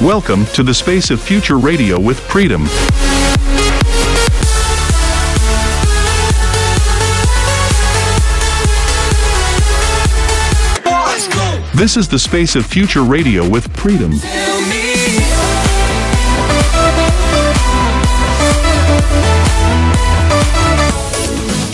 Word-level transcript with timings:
Welcome 0.00 0.46
to 0.54 0.62
the 0.62 0.72
space 0.72 1.10
of 1.10 1.20
future 1.20 1.58
radio 1.58 1.98
with 1.98 2.20
Freedom. 2.20 2.64
This 11.74 11.96
is 11.96 12.08
the 12.08 12.18
space 12.18 12.56
of 12.56 12.66
future 12.66 13.04
radio 13.04 13.48
with 13.48 13.72
Freedom. 13.76 14.10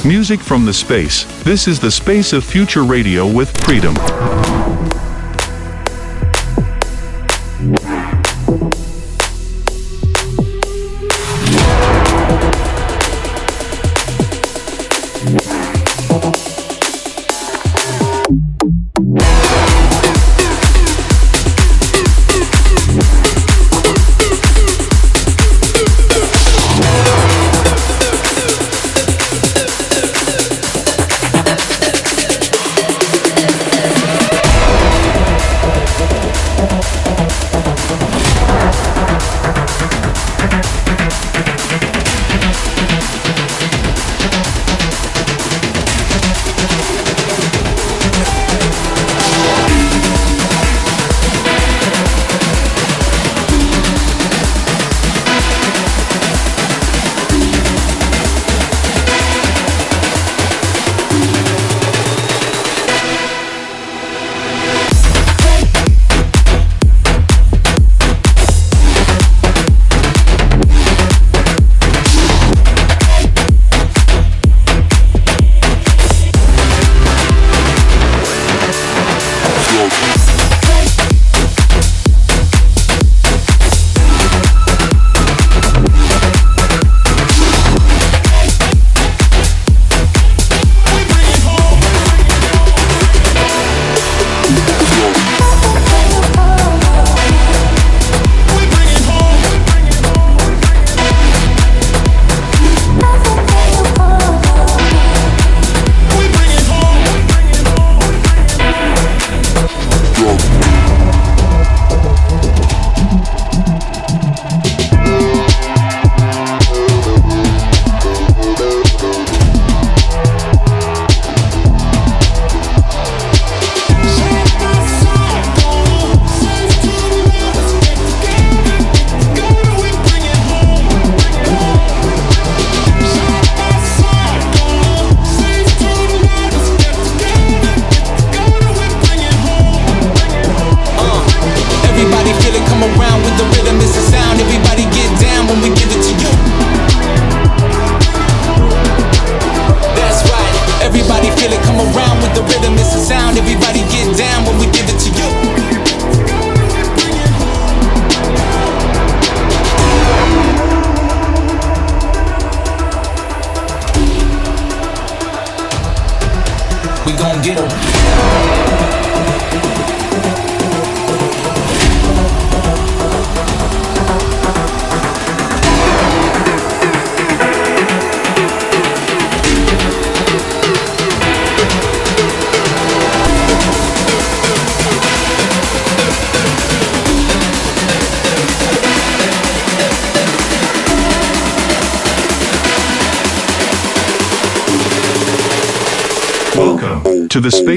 Music 0.07 0.41
from 0.41 0.67
the 0.67 0.73
space. 0.75 1.25
This 1.45 1.67
is 1.67 1.81
the 1.81 1.91
space 1.91 2.35
of 2.35 2.45
future 2.45 2.83
radio 2.83 3.27
with 3.27 3.49
Freedom. 3.65 3.95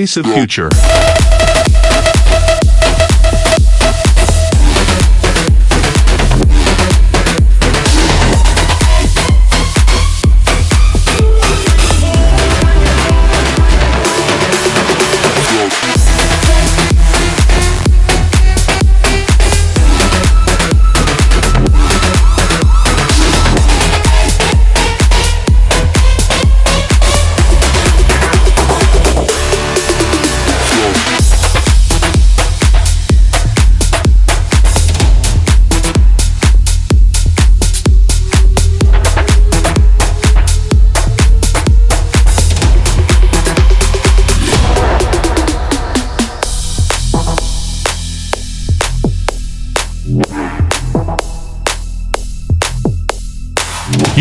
Space 0.06 0.18
of 0.18 0.26
future. 0.28 0.70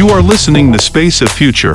You 0.06 0.12
are 0.12 0.22
listening 0.22 0.70
the 0.70 0.78
Space 0.78 1.20
of 1.20 1.28
Future. 1.28 1.72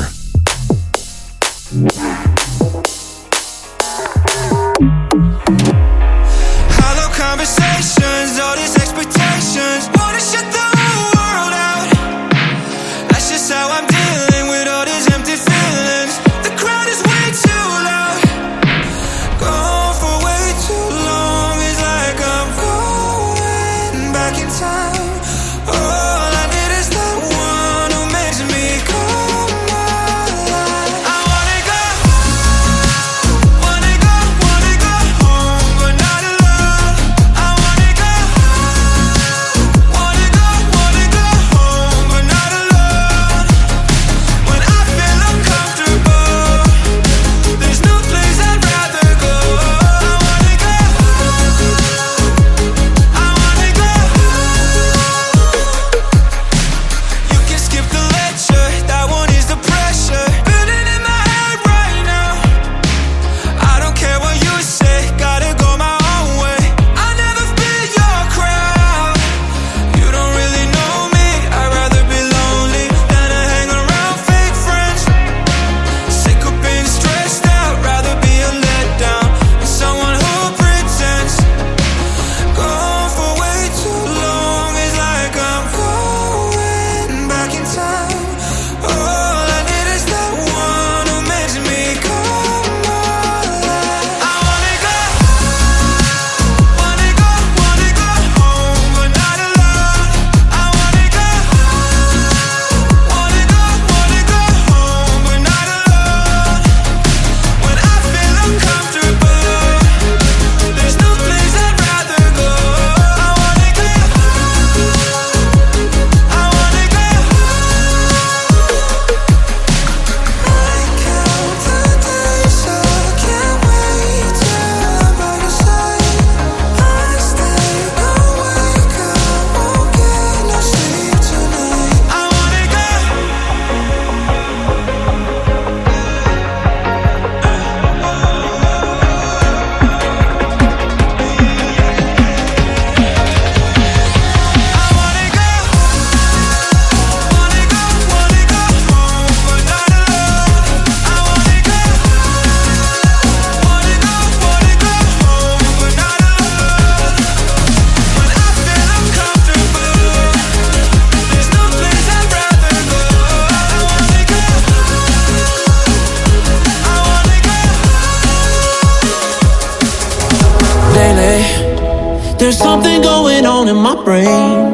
Something 172.81 173.01
going 173.01 173.45
on 173.45 173.67
in 173.67 173.75
my 173.75 173.95
brain. 174.03 174.73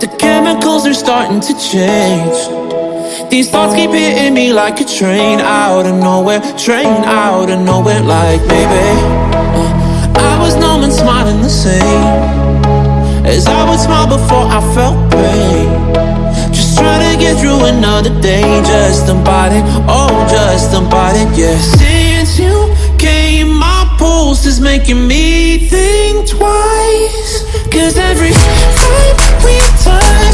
The 0.00 0.08
chemicals 0.18 0.86
are 0.86 0.94
starting 0.94 1.40
to 1.40 1.52
change. 1.58 2.38
These 3.30 3.50
thoughts 3.50 3.74
keep 3.74 3.90
hitting 3.90 4.34
me 4.34 4.52
like 4.52 4.80
a 4.80 4.84
train 4.84 5.40
out 5.40 5.84
of 5.86 5.94
nowhere, 5.96 6.40
train 6.56 7.04
out 7.04 7.50
of 7.50 7.60
nowhere, 7.60 8.00
like 8.00 8.40
baby. 8.48 8.88
Uh, 9.58 10.32
I 10.32 10.38
was 10.42 10.56
numb 10.56 10.84
and 10.84 10.92
smiling 10.92 11.40
the 11.42 11.50
same 11.50 12.12
as 13.26 13.46
I 13.46 13.68
would 13.68 13.80
smile 13.80 14.08
before 14.08 14.46
I 14.58 14.60
felt 14.74 14.96
pain. 15.12 15.68
Just 16.52 16.78
trying 16.78 17.02
to 17.12 17.18
get 17.22 17.38
through 17.40 17.64
another 17.66 18.14
day, 18.20 18.42
just 18.64 19.08
about 19.08 19.52
it, 19.52 19.64
oh, 19.86 20.12
just 20.30 20.72
about 20.72 21.14
it, 21.16 21.28
yeah. 21.38 21.58
Came, 21.78 22.11
pulse 24.32 24.46
is 24.46 24.60
making 24.60 25.06
me 25.06 25.58
think 25.68 26.26
twice. 26.26 27.44
Cause 27.70 27.98
every 27.98 28.32
time 28.32 29.16
we 29.44 29.58
touch, 29.84 30.31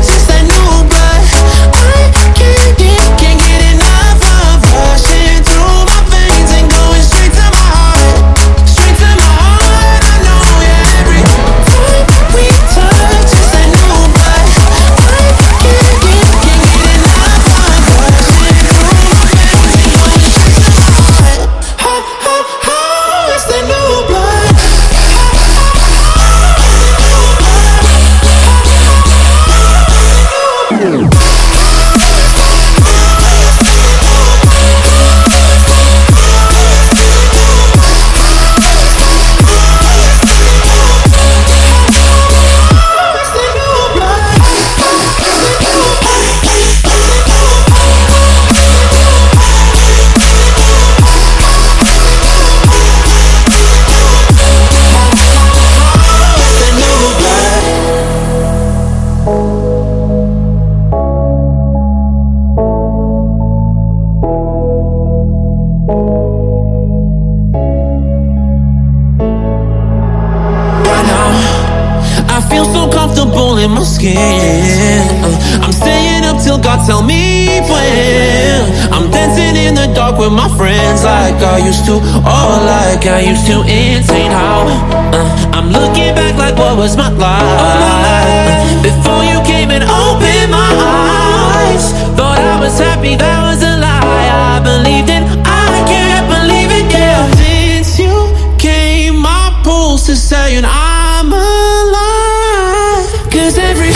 with 80.17 80.33
my 80.33 80.49
friends 80.57 81.05
like 81.05 81.37
I 81.43 81.59
used 81.59 81.85
to. 81.87 82.01
Oh, 82.25 82.51
like 82.65 83.05
I 83.07 83.21
used 83.21 83.47
to. 83.51 83.61
Insane 83.67 84.31
how 84.31 84.65
uh, 85.13 85.57
I'm 85.57 85.69
looking 85.69 86.15
back 86.15 86.39
like 86.39 86.57
what 86.57 86.79
was 86.79 86.97
my 86.97 87.11
life 87.11 88.83
before 88.83 89.25
you 89.25 89.43
came 89.45 89.71
and 89.71 89.85
opened 89.85 90.51
my 90.51 90.71
eyes. 90.71 91.93
Thought 92.17 92.39
I 92.39 92.61
was 92.61 92.79
happy, 92.79 93.17
that 93.17 93.39
was 93.43 93.61
a 93.63 93.77
lie. 93.77 94.29
I 94.31 94.61
believed 94.63 95.11
it, 95.11 95.25
I 95.45 95.83
can't 95.91 96.27
believe 96.31 96.71
it, 96.71 96.87
yeah. 96.93 97.29
Since 97.37 97.99
you 97.99 98.15
came, 98.57 99.17
my 99.19 99.51
pulse 99.65 100.09
is 100.09 100.23
saying 100.23 100.65
I'm 100.65 101.33
alive. 101.33 103.05
Cause 103.33 103.59
every 103.59 103.93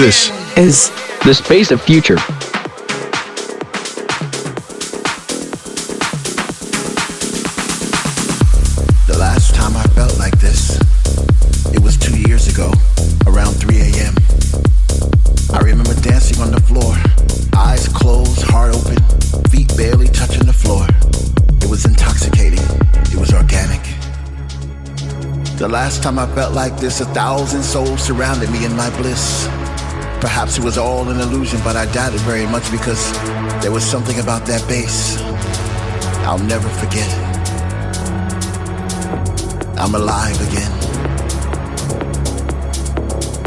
This 0.00 0.30
is 0.56 0.90
The 1.26 1.34
space 1.34 1.70
of 1.70 1.82
future. 1.82 2.16
The 9.06 9.18
last 9.18 9.54
time 9.54 9.76
I 9.76 9.82
felt 9.92 10.18
like 10.18 10.40
this, 10.40 10.80
it 11.74 11.80
was 11.80 11.98
two 11.98 12.18
years 12.18 12.48
ago, 12.48 12.72
around 13.26 13.52
3 13.60 13.76
a.m. 13.76 14.14
I 15.52 15.58
remember 15.60 15.92
dancing 16.00 16.40
on 16.40 16.50
the 16.50 16.62
floor, 16.62 16.96
eyes 17.54 17.86
closed, 17.88 18.40
heart 18.40 18.74
open, 18.74 18.96
feet 19.50 19.76
barely 19.76 20.08
touching 20.08 20.46
the 20.46 20.54
floor. 20.54 20.86
It 21.60 21.68
was 21.68 21.84
intoxicating, 21.84 22.64
it 23.12 23.16
was 23.16 23.34
organic. 23.34 23.82
The 25.58 25.68
last 25.68 26.02
time 26.02 26.18
I 26.18 26.26
felt 26.34 26.54
like 26.54 26.78
this, 26.78 27.02
a 27.02 27.04
thousand 27.12 27.62
souls 27.62 28.02
surrounded 28.02 28.50
me 28.50 28.64
in 28.64 28.74
my 28.74 28.88
bliss. 28.96 29.49
Perhaps 30.20 30.58
it 30.58 30.64
was 30.64 30.76
all 30.76 31.08
an 31.08 31.18
illusion, 31.18 31.60
but 31.64 31.76
I 31.76 31.90
doubt 31.92 32.14
it 32.14 32.20
very 32.20 32.46
much 32.46 32.70
because 32.70 33.12
there 33.62 33.72
was 33.72 33.84
something 33.84 34.20
about 34.20 34.44
that 34.46 34.66
bass 34.68 35.20
I'll 36.30 36.38
never 36.38 36.68
forget. 36.68 37.10
I'm 39.76 39.94
alive 39.94 40.38
again. 40.48 40.70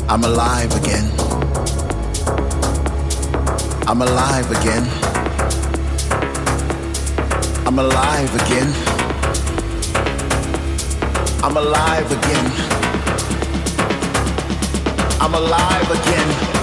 I'm 0.10 0.24
alive 0.24 0.76
again. 0.76 1.10
I'm 3.88 4.02
alive 4.02 4.52
again. 4.52 4.86
I'm 7.66 7.80
alive 7.80 8.36
again. 8.42 8.74
I'm 11.44 11.56
alive 11.56 12.12
again. 12.12 12.52
I'm 15.22 15.34
alive 15.36 15.92
again. 15.92 16.63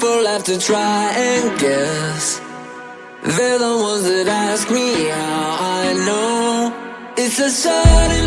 people 0.00 0.26
have 0.26 0.44
to 0.44 0.58
try 0.58 1.12
and 1.14 1.60
guess. 1.60 2.40
They're 3.22 3.58
the 3.58 3.76
ones 3.88 4.04
that 4.04 4.28
ask 4.28 4.70
me 4.70 5.08
how 5.08 5.56
I 5.60 5.92
know. 6.06 7.12
It's 7.18 7.38
as 7.38 7.54
sudden 7.64 8.26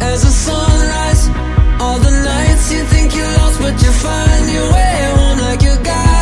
as 0.00 0.24
a 0.24 0.32
sunrise. 0.46 1.28
All 1.82 1.98
the 1.98 2.14
nights 2.32 2.72
you 2.72 2.82
think 2.84 3.14
you 3.14 3.24
lost, 3.38 3.60
but 3.60 3.74
you 3.84 3.92
find 4.06 4.44
your 4.56 4.72
way 4.72 4.96
home 5.14 5.38
like 5.40 5.62
you 5.62 5.76
got. 5.84 6.13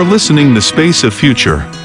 are 0.00 0.04
listening 0.04 0.54
The 0.54 0.62
Space 0.62 1.04
of 1.04 1.12
Future. 1.12 1.79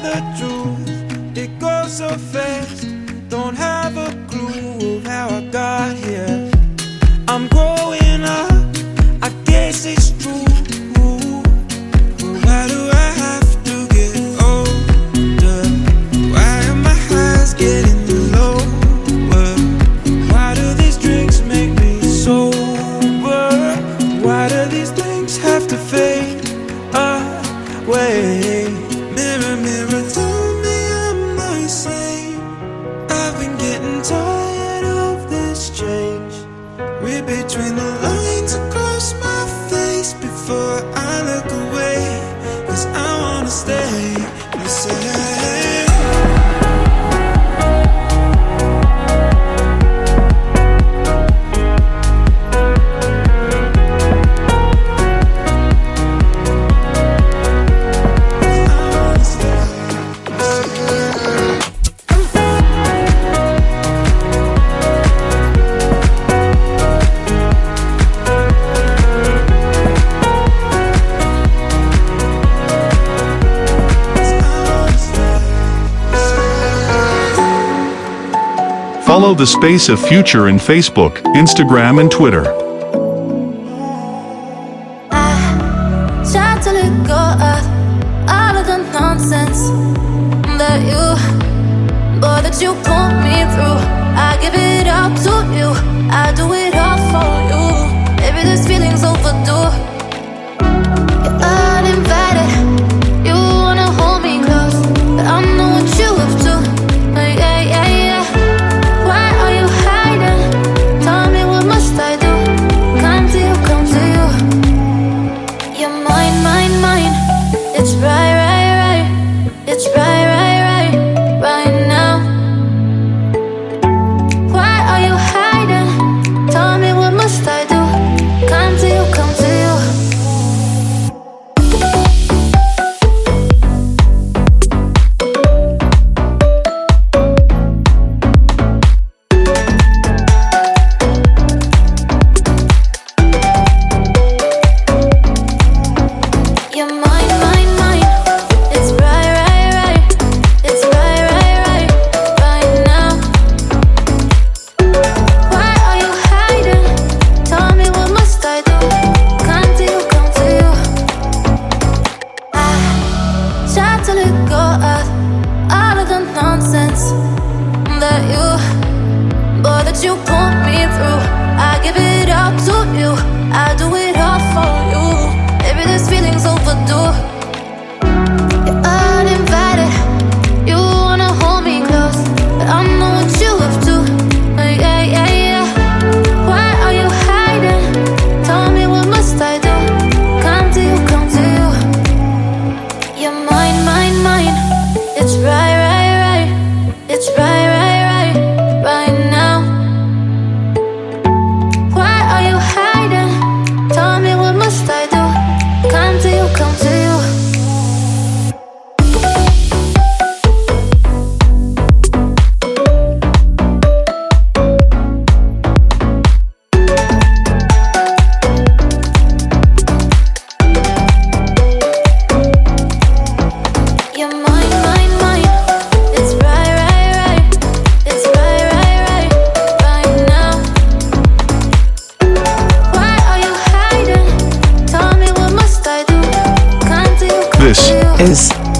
the 0.00 0.18
truth, 0.38 1.36
it 1.36 1.58
goes 1.58 1.98
so 1.98 2.08
fast. 2.08 2.86
Don't 3.28 3.56
have 3.56 3.96
a 3.96 4.10
clue 4.28 4.96
of 4.96 5.06
how 5.06 5.28
I 5.28 5.40
got 5.50 5.96
here. 5.96 6.50
I'm 7.28 7.48
growing. 7.48 7.75
the 79.36 79.46
space 79.46 79.88
of 79.88 80.00
future 80.00 80.48
in 80.48 80.56
Facebook, 80.56 81.22
Instagram 81.34 82.00
and 82.00 82.10
Twitter. 82.10 82.65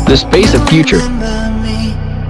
the 0.07 0.17
space 0.17 0.55
of 0.55 0.69
future. 0.69 1.01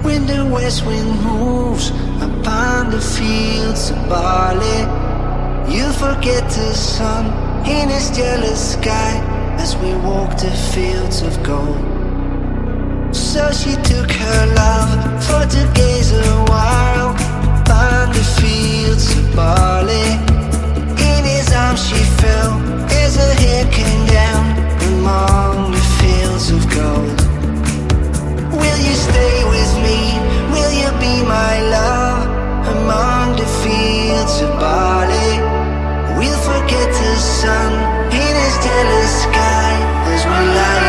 When 0.01 0.25
the 0.25 0.49
west 0.51 0.85
wind 0.85 1.21
moves 1.21 1.89
upon 2.21 2.89
the 2.89 2.99
fields 2.99 3.91
of 3.91 3.97
barley, 4.09 4.81
you 5.71 5.91
forget 5.93 6.43
the 6.49 6.73
sun 6.73 7.25
in 7.67 7.89
jealous 8.15 8.73
sky 8.73 9.13
as 9.59 9.75
we 9.77 9.93
walk 9.97 10.31
the 10.39 10.49
fields 10.73 11.21
of 11.21 11.31
gold. 11.43 11.77
So 13.15 13.51
she 13.51 13.75
took 13.83 14.09
her 14.11 14.45
love 14.55 15.23
for 15.23 15.45
to 15.45 15.71
gaze 15.75 16.11
a 16.11 16.45
while 16.49 17.11
upon 17.61 18.09
the 18.09 18.25
fields 18.41 19.15
of 19.17 19.35
barley. 19.35 20.09
In 21.11 21.23
his 21.25 21.53
arms 21.53 21.85
she 21.87 22.01
fell 22.21 22.53
as 22.89 23.17
her 23.17 23.71
came 23.71 24.05
down 24.07 24.45
among 24.89 25.71
the 25.71 25.85
fields 25.99 26.49
of 26.49 26.67
gold 26.73 27.26
stay 29.09 29.37
with 29.53 29.73
me? 29.85 29.99
Will 30.53 30.73
you 30.81 30.89
be 30.99 31.15
my 31.23 31.55
love 31.77 32.23
among 32.75 33.35
the 33.41 33.49
fields 33.61 34.35
of 34.41 34.51
barley? 34.59 35.33
We'll 36.17 36.41
forget 36.51 36.87
the 37.01 37.15
sun 37.15 37.71
in 38.11 38.33
his 38.41 38.53
stellar 38.59 39.07
sky 39.23 39.71
as 40.13 40.21
we 40.25 40.39
lie. 40.57 40.86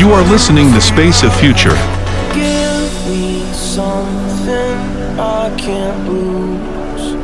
You 0.00 0.08
are 0.12 0.24
listening 0.30 0.72
to 0.72 0.80
Space 0.80 1.22
of 1.22 1.38
Future. 1.38 1.76
Give 2.32 3.06
me 3.06 3.44
something 3.52 4.78
I 5.20 5.54
can't 5.58 6.08
lose. 6.08 7.14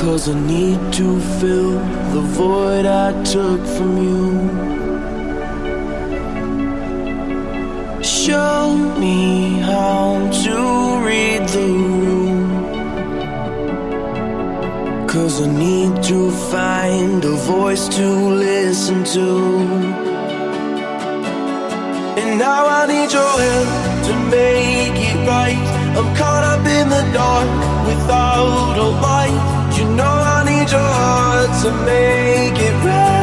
Cause 0.00 0.30
I 0.30 0.40
need 0.40 0.80
to 0.94 1.20
fill 1.38 1.72
the 2.14 2.22
void 2.22 2.86
I 2.86 3.12
took 3.24 3.60
from 3.76 3.98
you. 3.98 4.48
Show 8.02 8.74
me 8.98 9.58
how 9.58 10.30
to 10.44 10.56
read 11.06 11.46
the 11.56 11.68
room. 12.04 12.48
Cause 15.06 15.42
I 15.42 15.46
need 15.46 16.02
to 16.04 16.30
find 16.50 17.22
a 17.22 17.36
voice 17.54 17.86
to 17.88 18.06
listen 18.08 19.04
to. 19.16 20.09
And 22.20 22.38
now 22.38 22.66
I 22.66 22.86
need 22.86 23.10
your 23.12 23.34
help 23.44 23.68
to 24.08 24.12
make 24.36 24.98
it 25.10 25.18
right. 25.26 25.60
I'm 25.96 26.08
caught 26.20 26.44
up 26.52 26.64
in 26.78 26.86
the 26.94 27.04
dark 27.14 27.48
without 27.88 28.76
a 28.76 28.88
light. 29.06 29.38
You 29.78 29.84
know 29.98 30.14
I 30.36 30.44
need 30.50 30.70
your 30.70 30.90
heart 31.00 31.50
to 31.62 31.70
make 31.84 32.58
it 32.68 32.76
right. 32.84 33.19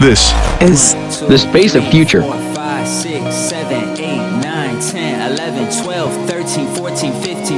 This 0.00 0.32
is 0.62 0.94
the 1.28 1.36
space 1.36 1.74
of 1.74 1.86
future. 1.88 2.22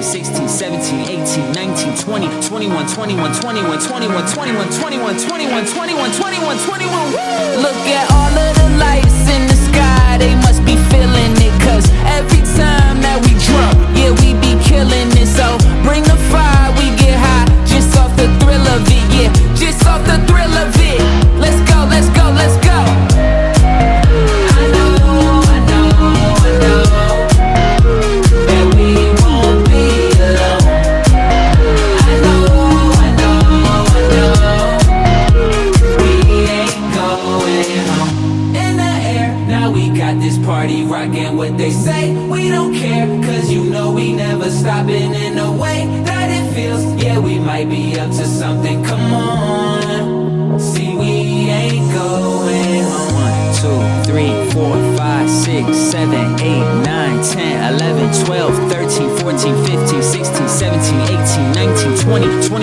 16, 0.03 0.49
17, 0.49 1.01
18, 1.09 1.53
19, 1.53 1.97
20, 1.97 2.27
21, 2.49 2.87
21, 2.89 3.33
21, 3.33 3.79
21, 3.79 3.79
21, 3.79 4.29
21, 4.29 4.71
21, 4.73 5.67
21, 5.67 5.67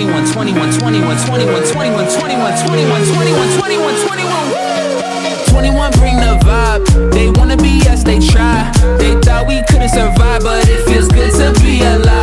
21, 0.00 0.32
21, 0.32 0.72
21, 0.78 1.16
21, 1.26 1.62
21, 1.66 2.08
21, 2.08 2.08
21, 2.08 2.56
21, 2.64 3.58
21, 3.58 3.94
21, 4.06 5.44
21 5.50 5.92
bring 5.98 6.16
the 6.16 6.38
vibe. 6.40 7.12
They 7.12 7.28
wanna 7.38 7.58
be 7.58 7.82
us, 7.86 8.02
they 8.02 8.18
try. 8.18 8.72
They 8.96 9.20
thought 9.20 9.46
we 9.46 9.62
couldn't 9.68 9.90
survive, 9.90 10.42
but 10.42 10.66
it 10.66 10.88
feels 10.88 11.08
good 11.08 11.32
to 11.32 11.60
be 11.60 11.82
alive. 11.82 12.19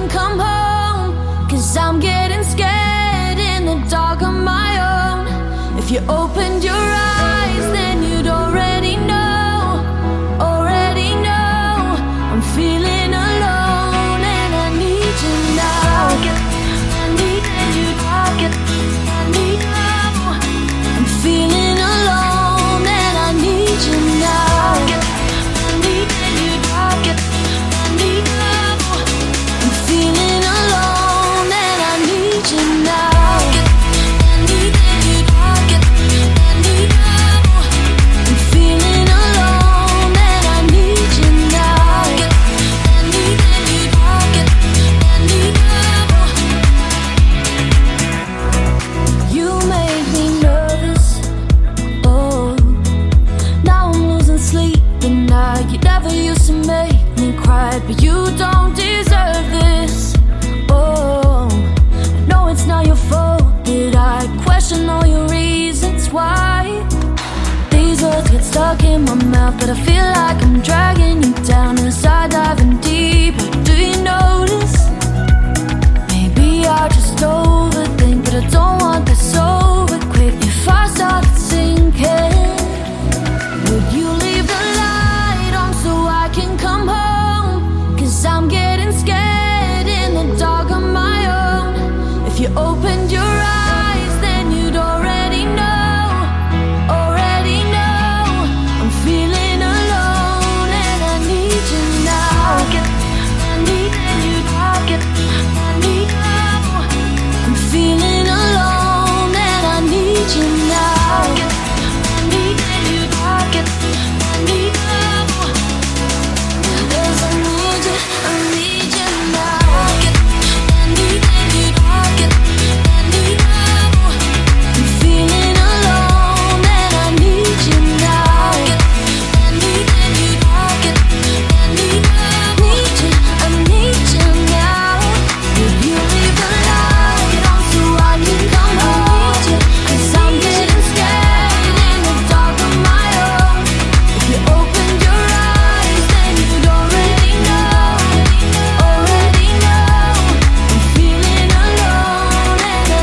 can 0.00 0.08
come 0.08 0.38
home. 0.38 1.48
Cause 1.48 1.76
I'm 1.76 2.00
getting 2.00 2.44
scared 2.44 3.38
in 3.38 3.66
the 3.66 3.76
dark 3.90 4.22
on 4.22 4.44
my 4.44 4.70
own. 4.92 5.78
If 5.78 5.90
you 5.90 6.00
opened 6.08 6.64
your 6.64 6.79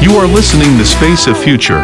You 0.07 0.15
are 0.19 0.27
listening 0.27 0.77
the 0.77 0.85
Space 0.85 1.27
of 1.27 1.37
Future. 1.37 1.83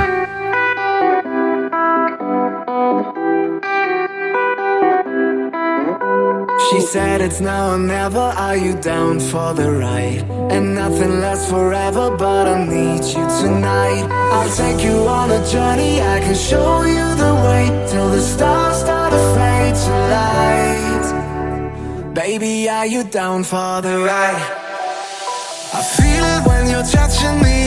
She 6.70 6.80
said 6.80 7.20
it's 7.20 7.42
now 7.42 7.74
or 7.74 7.78
never. 7.78 8.28
Are 8.46 8.56
you 8.56 8.80
down 8.80 9.20
for 9.20 9.54
the 9.54 9.70
ride? 9.70 10.24
And 10.54 10.74
nothing 10.74 11.20
lasts 11.20 11.50
forever, 11.50 12.16
but 12.16 12.48
I 12.48 12.64
need 12.64 13.04
you 13.04 13.26
tonight. 13.42 14.08
I'll 14.32 14.56
take 14.56 14.82
you 14.82 15.06
on 15.06 15.30
a 15.30 15.46
journey. 15.52 16.00
I 16.00 16.22
can 16.22 16.36
show 16.36 16.84
you 16.84 17.08
the 17.26 17.34
way 17.46 17.66
till 17.92 18.10
the 18.10 18.22
stars 18.22 18.78
start 18.78 19.12
to 19.12 19.20
fade 19.36 19.76
to 19.86 19.96
light. 20.16 21.08
Baby, 22.14 22.70
are 22.70 22.86
you 22.86 23.04
down 23.04 23.44
for 23.44 23.82
the 23.82 24.00
ride? 24.00 24.44
I 25.74 25.82
feel 25.98 26.24
it 26.36 26.48
when 26.48 26.70
you're 26.70 26.90
touching 26.98 27.42
me. 27.42 27.63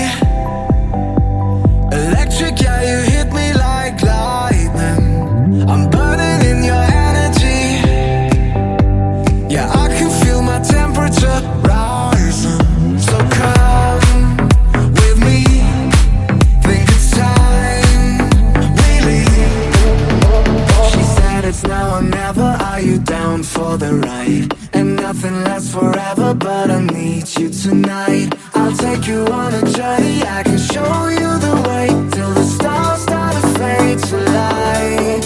The 23.77 23.95
ride? 23.95 24.55
And 24.73 24.97
nothing 24.97 25.45
lasts 25.45 25.73
forever, 25.73 26.35
but 26.35 26.71
I 26.71 26.81
need 26.81 27.27
you 27.39 27.51
tonight. 27.51 28.35
I'll 28.55 28.77
take 28.77 29.07
you 29.07 29.25
on 29.27 29.55
a 29.55 29.63
journey. 29.73 30.23
I 30.23 30.43
can 30.43 30.59
show 30.59 31.09
you 31.09 31.39
the 31.47 31.55
way 31.67 31.87
till 32.13 32.33
the 32.35 32.45
stars 32.45 33.03
start 33.03 33.35
to 33.35 33.49
fade 33.59 33.99
to 34.11 34.17
light. 34.39 35.25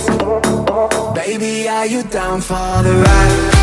Baby, 1.14 1.68
are 1.68 1.86
you 1.86 2.02
down 2.04 2.40
for 2.40 2.82
the 2.82 2.94
ride? 3.06 3.59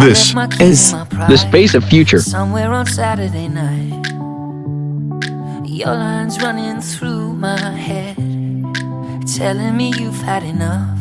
This 0.00 0.32
is 0.60 0.92
the 0.92 1.36
space 1.36 1.74
of 1.74 1.82
future. 1.84 2.20
Somewhere 2.20 2.70
on 2.70 2.86
Saturday 2.86 3.48
night, 3.48 3.90
your 5.66 5.88
lines 5.88 6.40
running 6.40 6.80
through 6.80 7.32
my 7.32 7.58
head, 7.58 8.16
telling 9.36 9.76
me 9.76 9.92
you've 9.98 10.22
had 10.22 10.44
enough, 10.44 11.00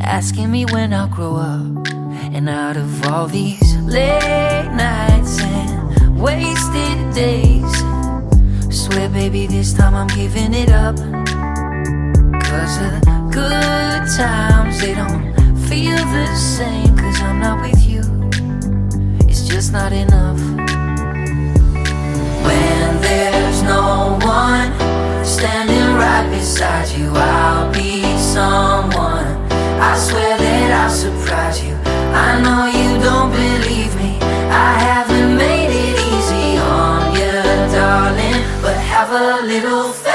asking 0.00 0.52
me 0.52 0.66
when 0.66 0.92
I'll 0.92 1.08
grow 1.08 1.34
up. 1.34 1.88
And 2.32 2.48
out 2.48 2.76
of 2.76 3.06
all 3.06 3.26
these 3.26 3.76
late 3.78 4.70
nights 4.72 5.40
and 5.40 6.20
wasted 6.20 7.14
days, 7.14 7.78
swear, 8.70 9.08
baby, 9.08 9.48
this 9.48 9.72
time 9.72 9.96
I'm 9.96 10.06
giving 10.08 10.54
it 10.54 10.70
up. 10.70 10.96
Cause 12.44 12.78
the 12.78 13.00
good 13.32 14.06
times, 14.16 14.80
they 14.80 14.94
don't 14.94 15.34
feel 15.68 15.96
the 15.96 16.36
same, 16.36 16.96
cause 16.96 17.20
I'm 17.20 17.40
not 17.40 17.60
with 17.62 17.80
you. 17.82 17.87
Just 19.58 19.72
not 19.72 19.92
enough. 19.92 20.38
When 22.46 23.00
there's 23.00 23.60
no 23.64 24.16
one 24.22 24.70
standing 25.24 25.96
right 25.96 26.30
beside 26.30 26.88
you, 26.96 27.10
I'll 27.12 27.72
be 27.72 28.02
someone. 28.18 29.26
I 29.82 29.98
swear 29.98 30.38
that 30.38 30.70
I'll 30.80 30.90
surprise 30.90 31.58
you. 31.64 31.74
I 31.74 32.40
know 32.40 32.66
you 32.66 33.02
don't 33.02 33.32
believe 33.32 33.96
me. 33.96 34.20
I 34.46 34.78
haven't 34.78 35.36
made 35.36 35.72
it 35.74 35.98
easy 36.06 36.56
on 36.58 37.14
you, 37.16 37.32
darling. 37.74 38.40
But 38.62 38.76
have 38.76 39.10
a 39.10 39.44
little 39.44 39.92
faith 39.92 40.07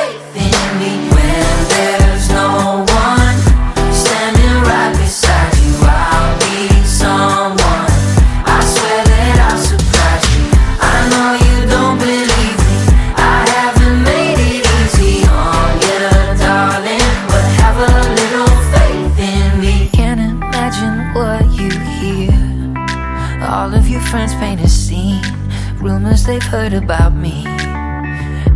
heard 26.53 26.73
about 26.73 27.15
me. 27.15 27.43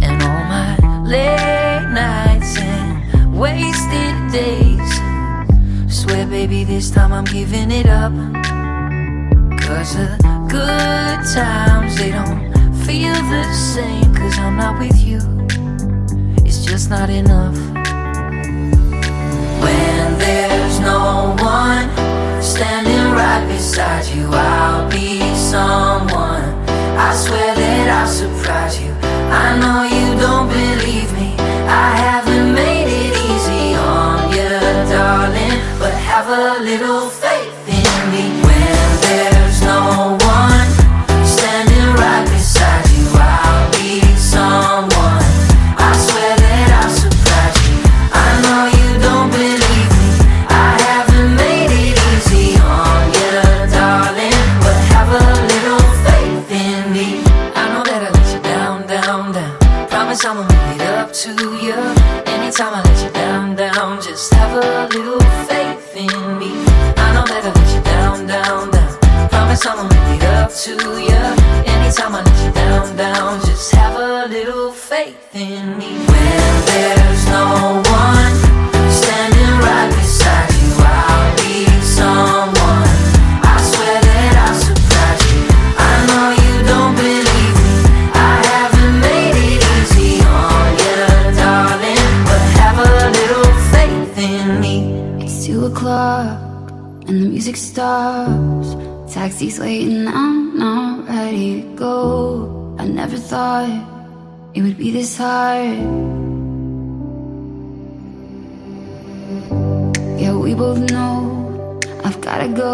And 0.05 0.21
all 0.21 0.43
my 0.55 0.77
late 1.03 1.89
nights 1.89 2.55
and 2.59 3.35
wasted 3.35 4.15
days. 4.31 4.91
Swear, 5.89 6.27
baby, 6.27 6.63
this 6.63 6.91
time 6.91 7.11
I'm 7.11 7.25
giving 7.25 7.71
it 7.71 7.87
up. 7.87 8.13
Cause 9.65 9.95
the 9.95 10.09
good 10.47 11.19
times, 11.33 11.97
they 11.97 12.11
don't 12.11 12.53
feel 12.85 13.17
the 13.33 13.45
same. 13.53 14.13
Cause 14.13 14.37
I'm 14.37 14.57
not 14.57 14.77
with 14.77 14.99
you. 15.01 15.19
It's 16.45 16.63
just 16.63 16.91
not 16.91 17.09
enough. 17.09 17.57
When 19.63 20.19
there's 20.19 20.79
no 20.81 21.35
one 21.39 21.89
standing 22.43 23.11
right 23.19 23.43
beside 23.47 24.05
you, 24.15 24.29
I'll 24.31 24.87
be 24.87 25.19
someone. 25.33 26.45
I 26.99 27.15
swear 27.15 27.56
surprise 28.07 28.81
you. 28.81 28.91
I 29.43 29.59
know 29.59 29.83
you 29.83 30.19
don't 30.19 30.47
believe 30.47 31.11
me. 31.13 31.35
I 31.67 31.91
haven't 31.95 32.53
made 32.53 32.87
it 32.87 33.13
easy 33.29 33.75
on 33.75 34.31
you, 34.31 34.49
darling. 34.89 35.59
But 35.77 35.93
have 35.93 36.29
a 36.29 36.63
little 36.63 37.06
be 104.87 104.93
this 104.99 105.17
hard. 105.17 105.79
Yeah, 110.21 110.33
we 110.33 110.53
both 110.53 110.79
know 110.91 111.79
I've 112.05 112.19
gotta 112.21 112.47
go. 112.47 112.73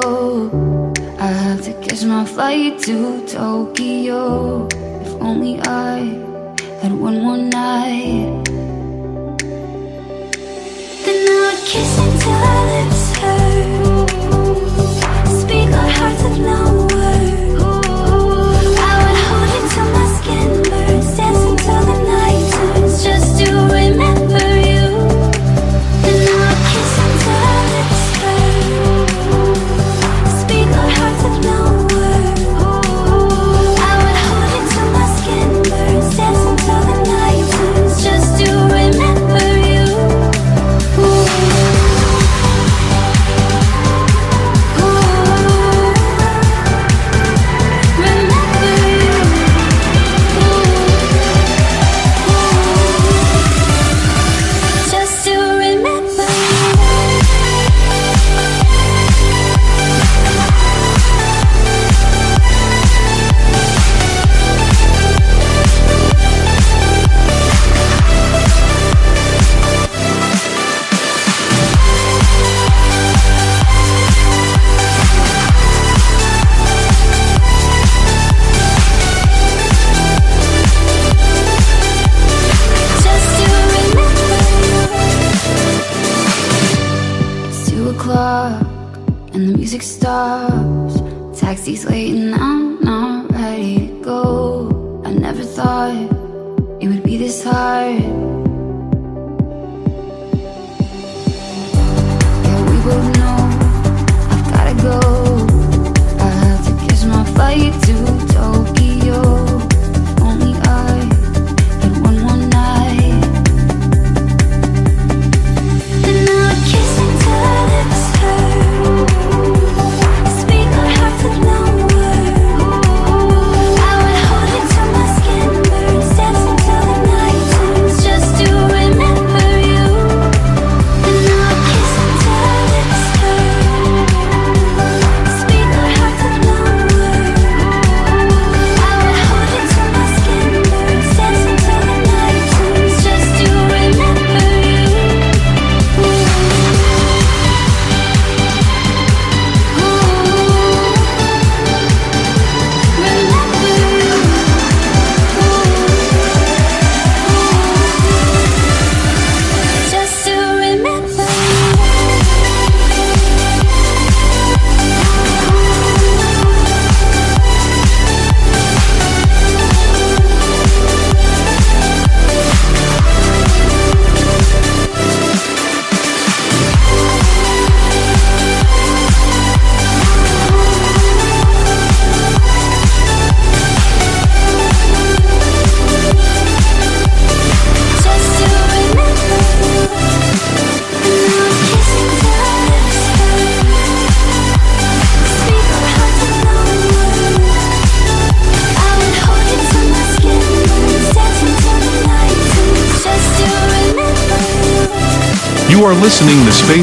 I 1.20 1.28
have 1.28 1.61
to 1.64 1.74
catch 1.82 2.03
my 2.03 2.26
flight 2.26 2.78
to 2.86 3.26
Tokyo. 3.26 4.68
If 5.05 5.11
only 5.28 5.59
I 5.61 5.97
had 6.82 6.91
one 6.91 7.18
more 7.26 7.38
night. 7.38 8.45
Then 11.05 11.18
I 11.32 11.38
would 11.43 11.61
kiss 11.72 11.93
until 12.03 12.39
our 12.51 12.64
lips 12.74 13.03
hurt. 13.22 14.09
Speak 15.41 15.70
our 15.82 15.91
hearts 15.97 16.22
with 16.24 16.39
no 16.49 16.73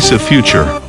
face 0.01 0.13
future. 0.23 0.80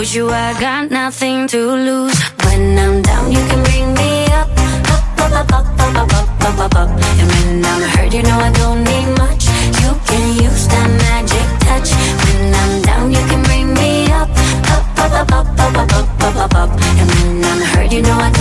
with 0.00 0.14
you, 0.14 0.30
I 0.30 0.58
got 0.58 0.90
nothing 0.90 1.46
to 1.48 1.58
lose. 1.58 2.18
When 2.46 2.78
I'm 2.78 3.02
down, 3.02 3.30
you 3.30 3.42
can 3.48 3.62
bring 3.64 3.92
me 3.92 4.24
up, 4.32 4.48
up, 4.94 5.20
up, 5.20 5.52
up, 5.52 5.66
up, 5.78 5.96
up, 5.96 6.12
up, 6.14 6.44
up, 6.48 6.58
up, 6.58 6.74
up. 6.74 6.88
And 7.20 7.28
when 7.32 7.64
I'm 7.66 7.82
hurt, 7.92 8.14
you 8.14 8.22
know 8.22 8.38
I 8.48 8.50
don't 8.50 8.82
need 8.82 9.08
much. 9.18 9.44
You 9.82 9.90
can 10.08 10.24
use 10.46 10.64
that 10.72 10.88
magic 11.04 11.46
touch. 11.66 11.90
When 12.24 12.54
I'm 12.62 12.82
down, 12.82 13.12
you 13.12 13.22
can 13.28 13.42
bring 13.42 13.74
me 13.74 14.10
up, 14.10 14.30
up, 14.74 14.84
up, 15.04 15.12
up, 15.20 15.46
up, 15.60 15.76
up, 15.76 15.92
up, 15.92 16.22
up, 16.24 16.36
up, 16.44 16.54
up. 16.54 16.70
And 17.00 17.08
when 17.10 17.44
I'm 17.44 17.60
hurt, 17.60 17.92
you 17.92 18.00
know 18.00 18.18
I. 18.18 18.39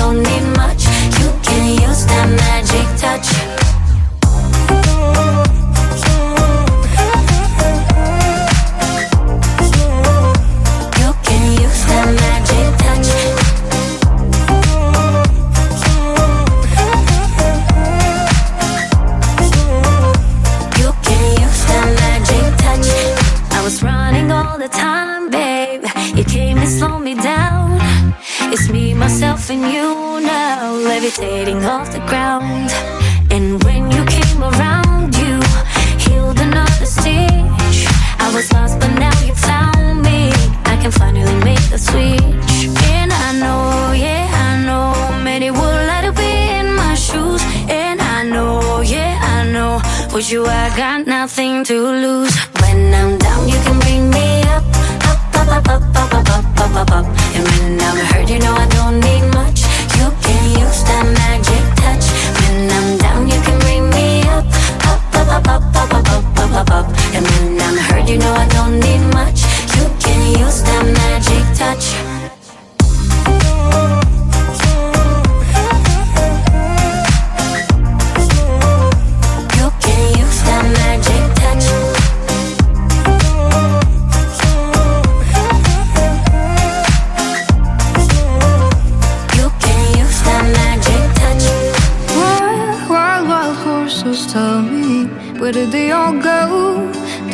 to 51.70 51.82
lose. 51.82 52.09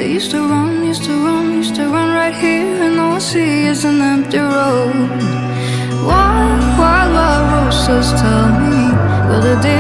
I 0.06 0.08
used 0.08 0.30
to 0.32 0.40
run, 0.40 0.86
used 0.86 1.04
to 1.06 1.14
run, 1.26 1.54
used 1.58 1.74
to 1.78 1.88
run 1.90 2.10
right 2.14 2.36
here 2.36 2.76
And 2.84 3.00
all 3.00 3.14
I 3.14 3.18
see 3.18 3.66
is 3.66 3.86
an 3.86 4.02
empty 4.02 4.38
road. 4.38 4.94
Why, 6.06 6.46
why, 6.80 7.02
why, 7.16 7.34
roses 7.54 8.12
tell 8.22 8.50
me 8.62 8.94
Will 9.28 9.42
the 9.42 9.60
day 9.64 9.75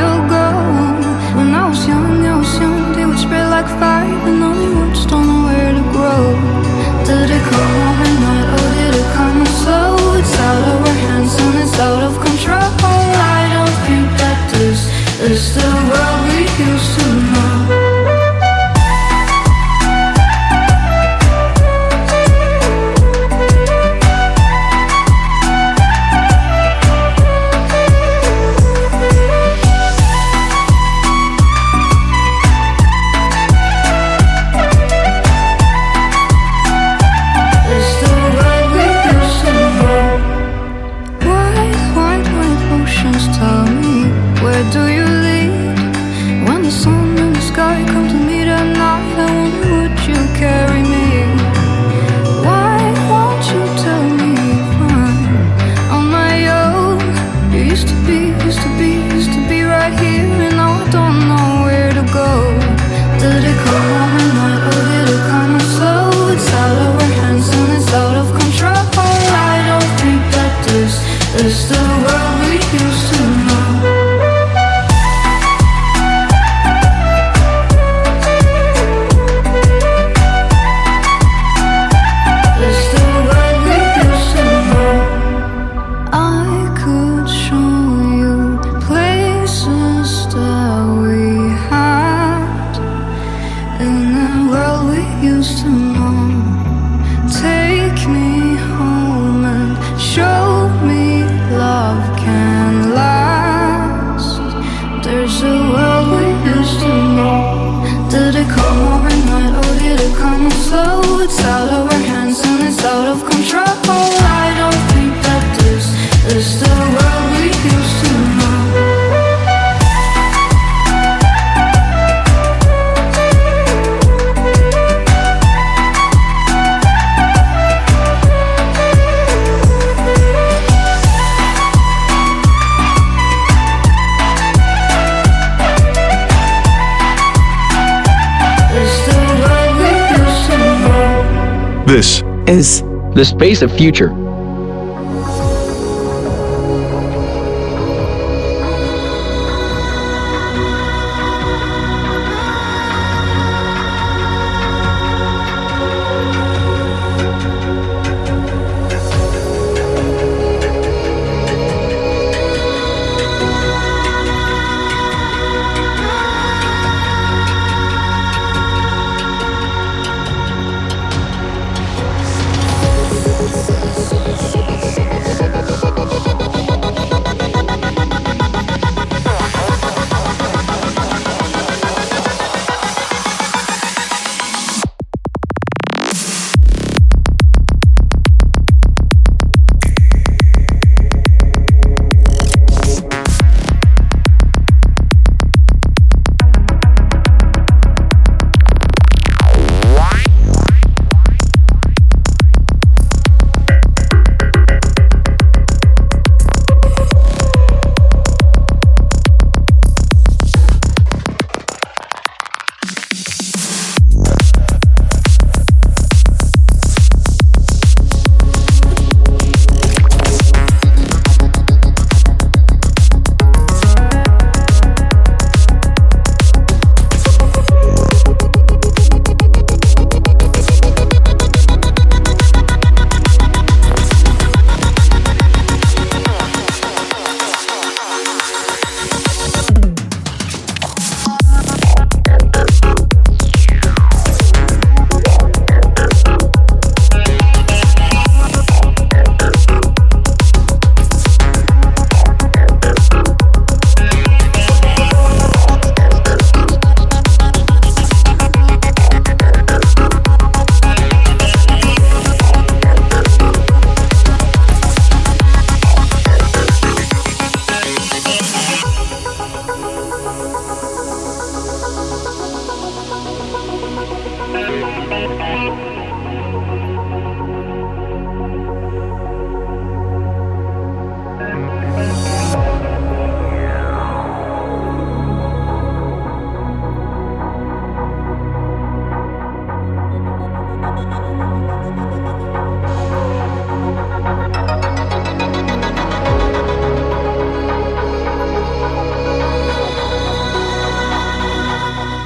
the 143.16 143.24
space 143.24 143.61
of 143.61 143.72
future. 143.72 144.24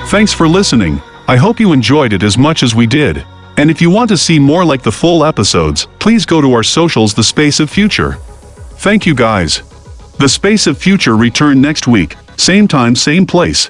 Thanks 0.09 0.33
for 0.33 0.47
listening. 0.47 0.99
I 1.27 1.35
hope 1.35 1.59
you 1.59 1.71
enjoyed 1.71 2.13
it 2.13 2.23
as 2.23 2.35
much 2.35 2.63
as 2.63 2.73
we 2.73 2.87
did. 2.87 3.23
And 3.57 3.69
if 3.69 3.79
you 3.79 3.91
want 3.91 4.09
to 4.09 4.17
see 4.17 4.39
more 4.39 4.65
like 4.65 4.81
the 4.81 4.91
full 4.91 5.23
episodes, 5.23 5.87
please 5.99 6.25
go 6.25 6.41
to 6.41 6.51
our 6.53 6.63
socials 6.63 7.13
The 7.13 7.23
Space 7.23 7.59
of 7.59 7.69
Future. 7.69 8.13
Thank 8.81 9.05
you 9.05 9.13
guys. 9.13 9.61
The 10.17 10.27
Space 10.27 10.65
of 10.65 10.79
Future 10.79 11.15
return 11.15 11.61
next 11.61 11.87
week, 11.87 12.15
same 12.37 12.67
time 12.67 12.95
same 12.95 13.27
place. 13.27 13.69